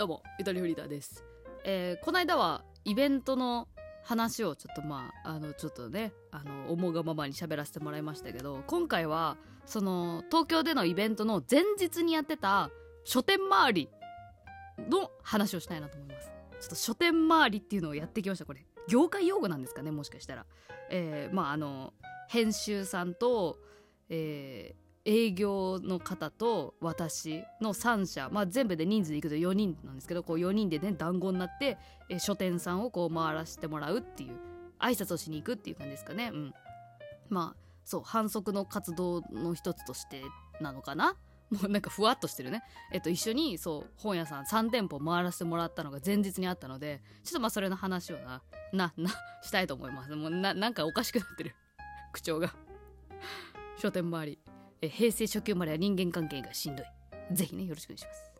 [0.00, 1.22] どうもゆとりフリーダーです、
[1.62, 3.68] えーこの間はイベントの
[4.02, 9.36] 話をちょっとまああのちょっとねあの思うがままに喋らせてもらいましたけど今回は
[9.66, 12.70] その東京でのイベントの前日にやってた
[13.04, 13.90] 書店周り
[14.88, 16.30] の話をしたいなと思います。
[16.62, 18.46] ちょっと書店周りっていうのをやってきました。
[18.46, 20.46] これ業界用語なんですかねもしかしたら。
[20.88, 21.92] えーまああの
[22.26, 23.58] 編集さんと、
[24.08, 34.38] えー営業の方と私の3社、まあ、全部で人数でいくと4人なんですけどこう4人でね団子になって、え書店さんをこう回らせてもらうっていう
[34.78, 36.30] 挨拶をしに行くっていう感じですかね。
[36.32, 36.54] うん。
[37.28, 40.22] まあそう反則の活動の一つとして
[40.60, 41.16] なのかな。
[41.50, 42.62] もうなんかふわっとしてるね。
[42.92, 48.42] えっと一緒にそう本屋さん3店舗回らせてもらったのが前日にあったのでちょっとまあそれの話をな
[48.72, 49.10] なな
[49.42, 50.14] したいと思います。
[50.14, 51.54] もうななんかおかしくなってる。
[52.12, 52.54] 口調が。
[53.78, 54.38] 書店周り。
[54.82, 56.86] え平成初級までは人間関係がしんどい。
[57.32, 58.32] ぜひねよろしくお願いします。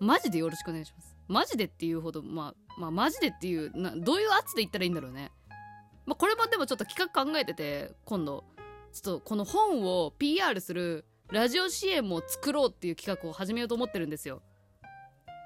[0.00, 1.16] マジでよろしくお願いします。
[1.28, 5.30] マジでっていうほどまあまあマジでっていうなどういう圧で言ったらいいんだろうね。
[6.06, 8.44] まあこれもでもちょっと企画考えてて今度。
[8.92, 14.42] ちょっとこの本を PR するラジオ CM を作ろうっていう企画を始めようと思ってるんですよ。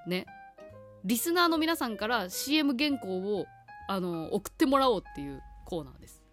[0.08, 0.26] ね。
[1.04, 3.46] リスナーの皆さんから CM 原稿を
[3.86, 6.25] あの送ってもらおうっていうコーナーです。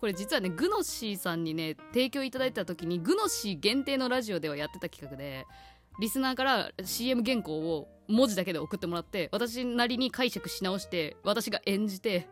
[0.00, 5.44] これ実はねグノシーさんにね提供いただいた時にグノシー限定のラジオではやってた企画で
[6.00, 12.28] リスナーから CM 原稿を文字だけで送ってもらって私なりに解釈し直して私が演じて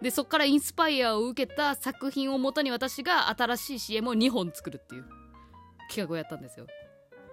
[0.00, 5.04] でそっからインスパイアを受けた作品をもとに私が新しい CM を2本作るっていう
[5.88, 6.66] 企画をやったんですよ。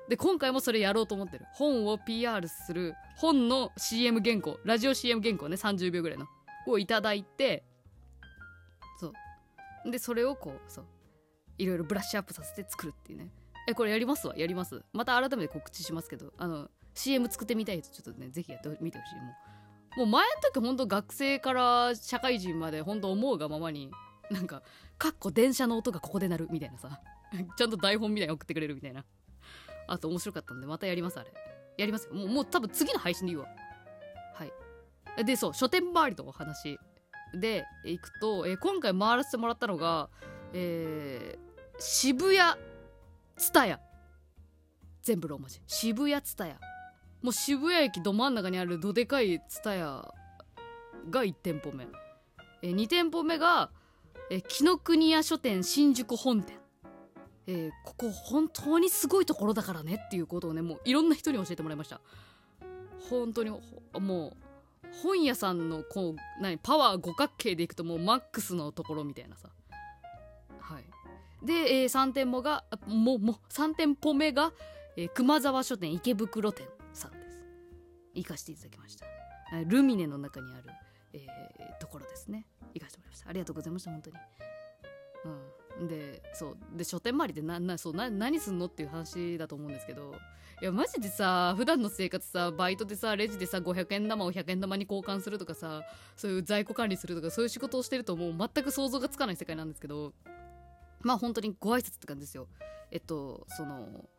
[0.09, 1.45] で今回もそれやろうと思ってる。
[1.53, 6.28] 本を PR する本の CM 原稿ラジオ CM 原稿ね30秒ぐらいの
[6.66, 7.64] をいただいて
[9.90, 10.86] でそれをこうそう
[11.58, 13.30] いろいろブラッシュアップさせて作るっていうね。
[13.68, 14.84] えこれやりますわやります。
[14.94, 19.16] また改めて告知しますけどあの CM 作ってみたい人ちょっとねぜひやってみてほしい。
[19.16, 23.92] もうもう前の時ほんと学生から社会人までほんと思うがままに
[24.30, 24.62] なんか
[24.98, 27.02] かっこ電車の音がここで鳴るみたいなさ
[27.58, 29.06] ちゃんと台本みたいに送ってくれるみたいな。
[29.88, 31.20] あと面白かったんでまたやります。
[31.20, 31.32] あれ。
[31.78, 32.14] やりますよ。
[32.14, 33.50] もうもう多分次の配信で言うわ。
[34.34, 35.26] はい。
[35.26, 36.80] でそう書店周りのお話
[37.39, 40.09] で行くと、えー今回回らせてもらったのが、
[40.53, 41.48] えー
[41.80, 42.59] 渋谷
[43.36, 43.80] ツタヤ。
[45.03, 45.61] 全部ローマ字。
[45.67, 46.59] 渋谷ツタヤ。
[47.21, 50.14] もう渋谷駅ど真ん中にあるどでかいツタヤ
[51.09, 51.87] が1店舗目、
[52.61, 53.69] え2店舗目が、
[54.30, 56.58] えー紀ノ国屋書店新宿本店。
[57.48, 62.02] えーここ本当にすごいところだからねっていうことをねもういろんな人に教えてもらいました。
[63.09, 63.59] 本当にも
[64.30, 64.33] う
[65.03, 69.49] 本屋さんのこう何パワー五角形でいくともうマックスのところみたいなさ。
[70.59, 70.83] はい。
[71.45, 71.53] で、
[71.83, 74.52] え3店舗があもうもう3店舗目が、
[74.95, 77.39] えー熊沢書店池袋店さんです。
[78.14, 79.05] 行かせていただきました。
[79.65, 80.64] ルミネの中にある、
[81.14, 82.45] えーところですね。
[82.73, 83.30] 行かせてもらいました。
[83.30, 84.15] ありがとうございました本当に。
[85.25, 85.67] うん。
[85.88, 90.15] でそうで書店周りでななそうな何すんのっていう話だと思うんですけど
[90.61, 95.83] いやマジでさ普段の生活さバイトでさレジでさ500円玉を100円玉に交換するとかさ
[96.16, 100.14] そういう在庫管理するとかそういう仕事をしてるともう全く想像がつかない世界なんですけど
[101.02, 102.48] まあ本当にご挨拶って感じですよ。
[102.89, 104.10] えっとその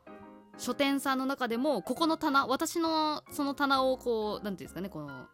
[0.58, 5.26] 書店さんの中でもここの棚私のその棚をこうなんていうんですかねこの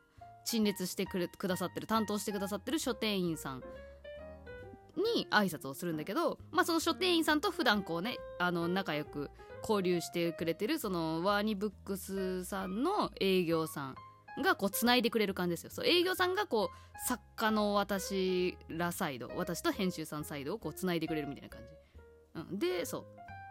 [0.44, 3.62] 陳列してくれくださってる担当してくださってる書店員さん
[4.96, 9.30] に挨拶をするんだけど、まあ、その書店員さんと普段こうねあの仲良く
[9.62, 13.94] 交流してくれてるそのワーニブックスさんの営業さ
[14.38, 15.70] んがこうつないでくれる感じですよ。
[15.70, 23.04] そう営業さんがこう作家の私らサイド私と編集さんサイドをこうつないでくれるみたいな感じ、うん、でそう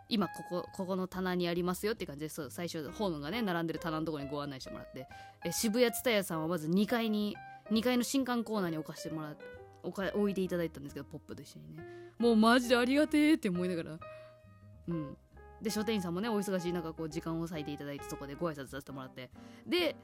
[0.09, 5.07] 今ここここの棚にありますよって感じでそう最初本がね並んでる棚のところにご案内してもらって
[5.45, 7.35] え渋谷蔦屋さんはまず2階に
[7.71, 11.83] 2階の新刊コーナーに置かせてもらっておか置いていただいたんですけどポップと一緒にね。
[12.17, 13.99] もうマジでありがてえって思いながら。
[14.87, 15.17] うん。
[15.61, 19.29] で書店員さんもねお忙しい中こう時間を割いていただいてそこでご挨拶させてもらって。
[19.67, 19.95] で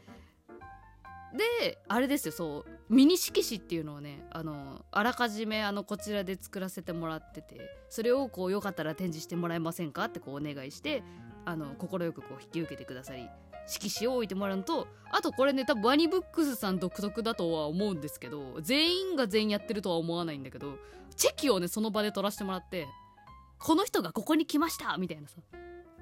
[1.33, 7.59] であれですよそうミニ色紙っていうのをねあのあらかじめあのこちらで作らせてもらってて
[7.89, 11.03] それをこうよかったら展示してもらえませんかってこうお願いして
[11.45, 13.29] 快くこう引き受けてくださり
[13.69, 20.77] 色紙を置いてもらうのとあとこれね多分ワニブックスさん独特だとは思うんですけど全員が全員やってるとは思わないんだけど
[21.15, 22.87] チェキをねその場で取らせてもらって
[23.59, 25.37] この人がここに来ましたみたいなさ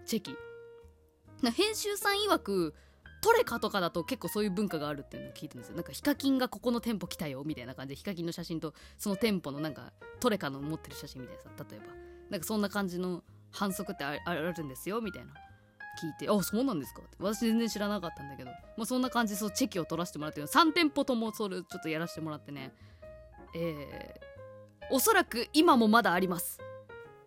[0.06, 0.36] チェキ。
[1.44, 2.74] 編集さん曰く
[3.22, 5.75] トレカとかだと結構そういう文化があるっていうのを聞いたんですよ。
[5.75, 11.86] なんかヒカキンがここの店舗来たよみたいな感じでヒカキンの写真とその店舗のなんかトレカの持ってる写真みたいなさ例えば。
[12.30, 15.34] なんかそんな感じの反則ってあるんですよみたいな。
[15.97, 17.17] 聞いて「あそうなんですか」って。
[17.19, 22.73] 私全然知らなかったんだけど、まあ、そんな感じでそうチェキを取らせてもらって3店舗ともそれちょっとやらせてもらってね。
[23.55, 26.59] えー、おそらく今もまだあります。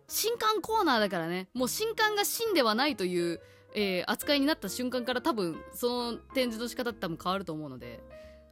[0.07, 1.49] 新刊コーナーだからね。
[1.53, 3.41] もう新刊が新ではないという、
[3.73, 8.01] えー、扱いになった瞬間から多分その展示の仕方って多分変わると思うので。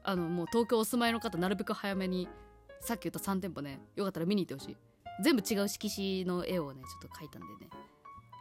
[0.03, 2.27] あのもう東京お住まいの方なるべく早めに
[2.81, 3.81] さっき言った3店舗ね。
[3.95, 4.77] よかったら見に行ってほしい。
[5.21, 7.69] 全部違う色紙の絵をねちょっと描いたんでね。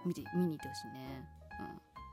[0.07, 1.38] 見て見に行ってほしいね。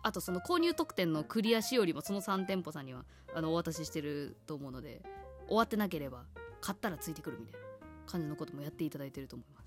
[0.04, 5.02] あとその購入特典のクリアしおりもその3店舗さんにはあのお渡ししてると思うので
[5.48, 6.24] 終わってなければ
[6.62, 7.68] 買ったらついてくるみたいな
[8.06, 9.66] 感じのこともやっていただいてると思います。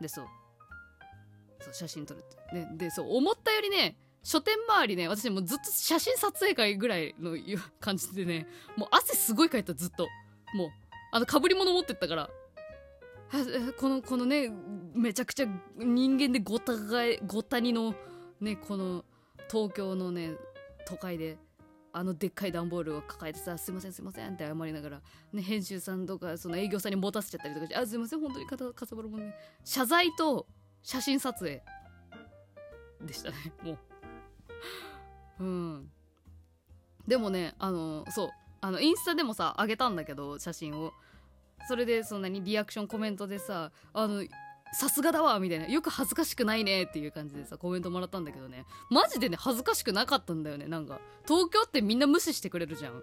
[0.00, 0.26] でそう。
[1.60, 7.36] そう写真撮るって、ね、でそう思ったよりね書店周りね私もずっと写真撮影会ぐらいの
[7.80, 8.46] 感じでね
[8.76, 10.08] もう汗すごいかいたずっと。
[10.54, 10.68] もう
[11.12, 12.30] あのかぶり物持ってったから。
[13.78, 14.50] このこのね
[14.94, 15.46] めちゃくちゃ
[15.76, 17.94] 人間でごたがえごたにの
[18.40, 19.04] ねこの
[19.50, 20.34] 東京のね
[20.86, 21.38] 都会で
[21.92, 25.02] あのでっかい段ボールを抱えてさ「すいませんすいません」って謝りながら、
[25.32, 29.34] ね、編集さんとかその営業さんに持たせちゃったりとかして「あすいません本当にかさばるもんね」
[29.64, 30.46] 謝罪と
[30.82, 31.62] 写真撮影
[33.00, 33.78] でしたねもう。
[35.40, 35.90] うん。
[37.06, 38.30] でもねあのそう
[38.60, 40.92] あのインスタでもさあげたんだけど写真を。
[41.68, 44.22] それでそんなにリアクションコメントでさあの
[44.72, 45.66] さすがだわみたいな。
[45.66, 48.64] よく恥ずかしくないねっていう感じでさコメントもらったんだけどね。
[48.90, 51.00] マジでね恥ずかしくなかったんだよねなんか。
[51.26, 53.02] 東京ってみんな無視してくれるじゃん。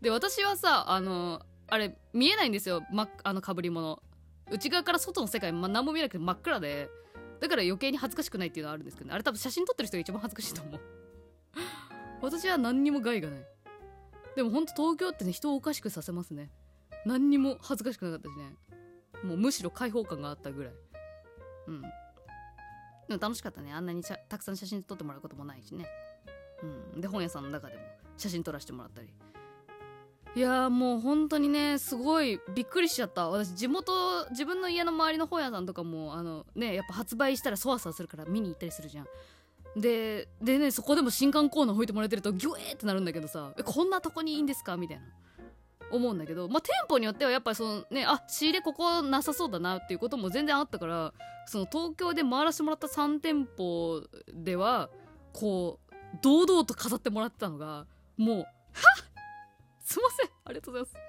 [0.00, 4.02] で私はさあのあれ見えないんですよ、ま、あのかぶり物。
[4.50, 6.88] 内側から外の世界、ま、何も見えなくて真っ暗で。
[7.40, 10.80] だから余計に恥ずかしくないっていうのはあるんですけど、ね、あれ多分写真撮ってる人が一番恥ずかしいと思う。
[12.22, 13.46] 私は何にも害がない。
[14.36, 16.50] でもほんと東京ってね人をおかしくさせますね。
[17.06, 18.54] 何にも恥ずかしくなかったしね。
[19.24, 20.72] もうむしろ開放感があったぐらい。
[21.70, 21.82] うん。
[23.08, 23.72] でも楽しかったね。
[23.72, 25.86] あんなにたくさん写真撮ってもらうこともないしね。
[26.94, 27.00] うん。
[27.00, 27.82] で本屋さんの中でも
[28.16, 29.08] 写真撮らせてもらったり。
[30.36, 33.28] いやーもう本当にねすごいびっくりしちゃった。
[33.28, 33.92] 私地元
[34.30, 39.06] 自分の家の周りの本屋さんとかもあのねやっぱ発売したらそわそわするから見に行ったりするじゃん。
[39.76, 44.76] ででねそこでも新刊コーナー吹いてもらえてるとギュエーってなるんだけどさえこんなとこにいいんですか？
[44.76, 45.04] みたいな。
[45.90, 51.12] 思うんだけどまあ店舗によってはやっぱりそのねあ仕入れここなさそうだなっていうことも全然あったから
[51.46, 54.02] その東京で回らせてもらった3店舗
[54.32, 54.90] では
[55.32, 58.46] こう堂々と飾ってもらってたのがもう「はっ！
[59.84, 60.30] すいません。
[60.44, 61.04] ありがとうございます。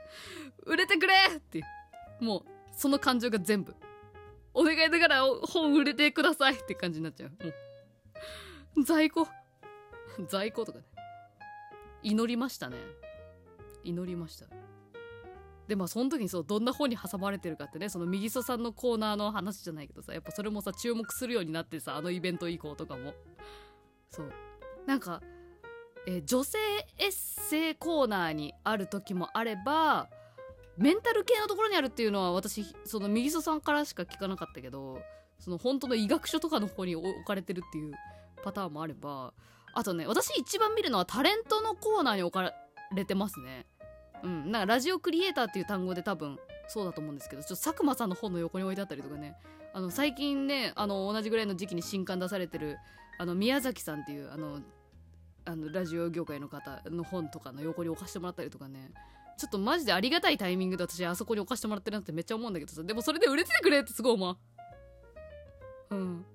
[0.65, 2.23] 売れてくれ!」っていう。
[2.23, 3.75] もうその感情が全部。
[4.53, 7.29] お願いだから本売れてくださいって感じになっちゃう。
[7.43, 7.49] も
[8.77, 8.83] う。
[8.83, 9.27] 在庫。
[10.27, 10.85] 在庫とかね。
[12.03, 12.77] 祈りましたね。
[13.83, 14.60] 祈りました。
[15.71, 23.13] でまあその時にそうどんな本に挟まれてるかってねその右曽さんのコーナーの話じゃないけどさやっぱそれもさ注目するようになってさあのイベント以降とかも。
[24.09, 24.33] そう。
[24.85, 25.21] なんか、
[26.05, 26.57] えー、女性
[26.97, 30.09] エッセイコーナーにある時もあれば
[30.77, 34.99] メンタル系のところにあるっていうのは私その右曽さんからしか聞かなかったけど
[35.39, 37.93] その本当の医学書とかの方に置かれてるっていう
[38.43, 39.31] パターンもあれば
[39.73, 42.51] あとね私一番見るのはタレントのコーナーに置か
[42.93, 43.65] れてますね。
[44.23, 46.37] うんなんかラジオクリエイターっていう単語で多分
[46.67, 49.35] そうだと思うんですけどちょっと佐久間さんの本の横に置いてあったりとかね。
[49.73, 52.77] あの最近ねあの同じぐらいの時期に新刊出されてる
[53.17, 54.59] あの宮崎さんっていうあの
[55.45, 58.91] あのラジオ業界の方の本とかの横に置かせてもらったりとかね。
[59.37, 62.83] ちょっとマジでありがたいタイミングで私あそこに置かせてもらってるなってめっちゃ思うんだけどさ。
[62.83, 64.37] でもそれで売れててくれってすごい思う。
[65.89, 66.25] うん。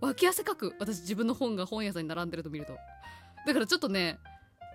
[0.00, 0.74] 脇汗かく。
[0.80, 2.76] 私自分の本が本屋さんに並んでると見ると。
[3.46, 4.18] だからちょっとね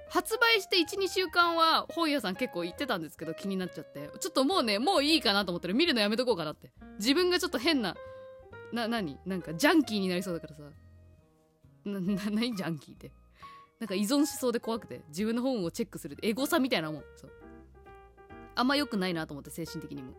[0.09, 4.09] 発売して12週間は本屋さん結構行ってたんですけど気になっちゃって。
[4.19, 5.73] ちょっともうねもういいかなと思ってる。
[5.73, 6.71] 見るのやめとこうかなって。
[6.99, 7.95] 自分がちょっと変な
[8.71, 9.17] な何？
[9.25, 10.63] なんかジャンキーになりそうだからさ。
[11.85, 12.55] なな何？
[12.55, 13.11] ジャンキーって。
[13.79, 15.01] なんか依存しそうで怖くて。
[15.09, 17.03] 自分の本をチェックするエゴさみたいなもん。
[17.15, 17.31] そう。
[18.55, 20.13] あんま良くないなと思って精神的にも。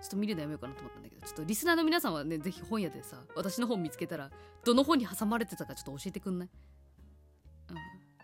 [0.00, 1.26] ちょっと見るのやめようかなと思ったんだけど。
[1.26, 4.30] ちょっとリスナーの皆さんはねぜひ本屋でさ私の本見つけたら
[4.64, 6.48] どの本に挟まれてたかちょっと教えてくんない、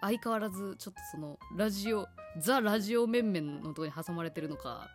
[0.00, 2.06] 相変わらずちょっとそのラジオ
[2.38, 4.88] ザ・ラジオ面々のとこに挟まれてるのか。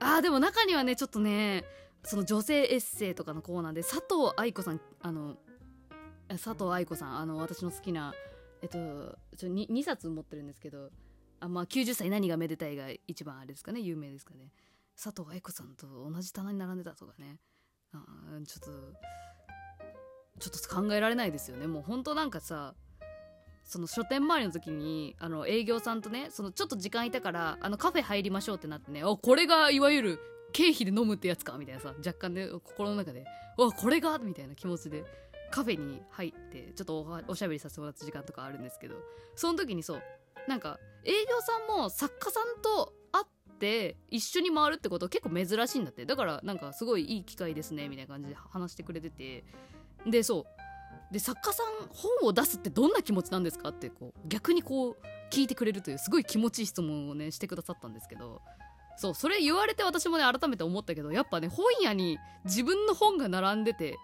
[0.00, 1.64] あーでも中にはねちょっとね
[2.02, 5.36] その女性エッセイとかのコーナーで佐藤愛子さんあの
[6.28, 8.12] 佐藤愛子さんあの私の好きな
[8.60, 8.78] えっと
[9.36, 10.90] ちょ 2, 2冊持ってるんですけど
[11.40, 14.50] あまあ90歳何がめでたいが一番あれですかね有名ですかね。
[14.96, 17.38] 佐藤愛子さんと同じ棚に並んでたとかね。
[17.92, 17.98] あ
[18.46, 18.70] ちょっと
[20.40, 21.66] ちょっと考えられないですよね。
[21.66, 22.74] もう本当なんかさ
[23.64, 30.20] その書店周りの時にあの営業さんとねそのちょっと時間いたからあのカフェ入りましょうってなってねおこれがいわゆる
[30.52, 33.24] 経費で飲むってやつかみたいなさ若干で心の中で
[33.56, 34.18] わこれが？
[34.18, 35.04] みたいな気持ちで
[35.50, 38.96] カフェに入ってちょっとおおしゃべりさせてもらった時間とかあるんですけど
[39.34, 40.02] その時にそう
[40.48, 46.04] なんか営業さんも作家さんと会って一緒に回るってこと結構珍しいんだって。
[46.04, 49.44] だからなんかすごいいい機会ですねみたいな感じで話してくれてて
[50.06, 50.44] でそう
[51.14, 54.96] で作家さん本を出すってどんな気持ちなんですかってこう逆にこう
[55.30, 58.42] 聞いてくれるというすごい気持ちいい質問をねしてくださったんですけど
[58.96, 63.96] そうそれ言われて私もね改めて思ったけどやっぱね本屋に自分の本が並んでて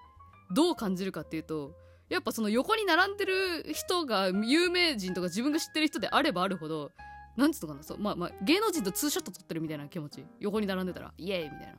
[0.54, 1.72] どう感じるかっていうと
[2.08, 6.92] やっぱその横に並んでる人が有名人とか自分が知ってる人であればあるほど
[7.36, 10.24] なんつうのかなそうまあまあ芸能人とツーショット撮ってるみたいな気持ち。
[10.38, 11.74] 横に並んでたらイエーイみたいな。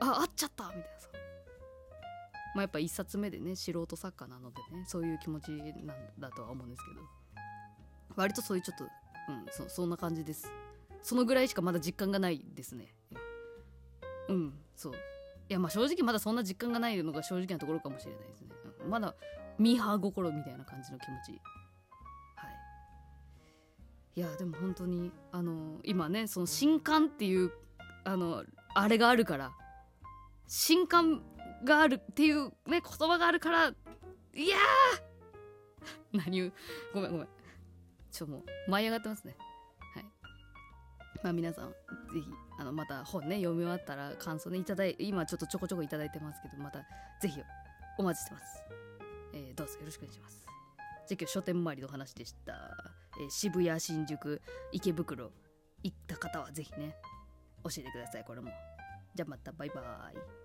[0.00, 1.08] あ会っちゃったみたいなさ
[2.58, 7.02] まあやっぱ一冊目でね素人作家なのでねそういう気持ちなんだとは思うんですけど。
[8.16, 10.50] 割とそういうちょっとうんそそんな感じです。
[11.00, 12.92] そのぐらいしかまだ実感がないですね。
[14.28, 14.94] うんそう。
[14.94, 14.96] い
[15.52, 18.48] やまあ正直まだそんな実感がないのが正直なところかもしれないですね。
[18.82, 19.14] うんまだ
[19.56, 21.40] ミーハー心みたいな感じの気持ち。
[22.34, 22.50] はい。
[24.16, 27.52] いやでも本当にあの今ねその新刊っていう
[28.02, 28.42] あの
[28.74, 29.52] あれがあるから
[30.48, 31.22] 新刊
[31.64, 36.12] があるっていうね言葉があるからいやー！
[36.18, 36.52] 何言う
[36.94, 37.28] ごめんごめん。
[38.10, 39.36] ちょもう舞い上がってますね。
[39.94, 40.04] はい。
[41.22, 41.74] まあ皆さんぜ
[42.14, 42.24] ひ
[42.58, 46.80] あのまた本ね読み終わったら感想ねいただい今ちょっとちょこちょこいただいてますけどまた
[47.20, 47.42] ぜひ
[47.98, 48.62] お待ちしてます、
[49.32, 50.46] えーどうぞよろしくお願いします。
[51.08, 52.52] じゃ今日書店周りの話でした、
[53.20, 54.40] えー渋谷新宿
[54.72, 55.32] 池袋
[55.82, 56.94] 行った方はぜひね
[57.64, 58.24] 教えてください。
[58.24, 58.50] これも。
[59.14, 60.37] じゃあまたバイバーイ。